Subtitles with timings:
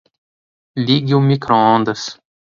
[0.77, 2.19] Ligue o microondas